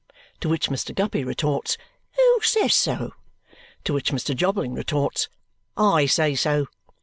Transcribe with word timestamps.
To 0.39 0.49
which 0.49 0.69
Mr. 0.71 0.95
Guppy 0.95 1.23
retorts, 1.23 1.77
"Who 2.15 2.39
says 2.41 2.73
so?" 2.73 3.13
To 3.83 3.93
which 3.93 4.11
Mr. 4.11 4.35
Jobling 4.35 4.73
retorts, 4.73 5.29
"I 5.77 6.07
say 6.07 6.33
so!" 6.33 6.65